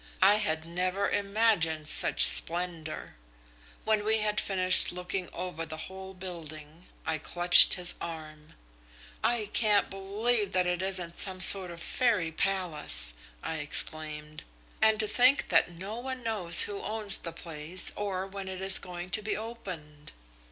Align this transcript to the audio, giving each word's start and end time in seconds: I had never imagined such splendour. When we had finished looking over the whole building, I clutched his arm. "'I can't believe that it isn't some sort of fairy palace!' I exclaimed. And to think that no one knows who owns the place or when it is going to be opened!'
I 0.23 0.37
had 0.37 0.65
never 0.65 1.07
imagined 1.11 1.87
such 1.87 2.25
splendour. 2.25 3.13
When 3.85 4.03
we 4.03 4.17
had 4.17 4.41
finished 4.41 4.91
looking 4.91 5.29
over 5.31 5.63
the 5.63 5.77
whole 5.77 6.15
building, 6.15 6.87
I 7.05 7.19
clutched 7.19 7.75
his 7.75 7.93
arm. 8.01 8.53
"'I 9.23 9.51
can't 9.53 9.91
believe 9.91 10.53
that 10.53 10.65
it 10.65 10.81
isn't 10.81 11.19
some 11.19 11.39
sort 11.39 11.69
of 11.69 11.83
fairy 11.83 12.31
palace!' 12.31 13.13
I 13.43 13.57
exclaimed. 13.57 14.41
And 14.81 14.99
to 14.99 15.07
think 15.07 15.49
that 15.49 15.69
no 15.69 15.99
one 15.99 16.23
knows 16.23 16.61
who 16.63 16.81
owns 16.81 17.19
the 17.19 17.31
place 17.31 17.93
or 17.95 18.25
when 18.25 18.47
it 18.47 18.59
is 18.59 18.79
going 18.79 19.11
to 19.11 19.21
be 19.21 19.37
opened!' 19.37 20.11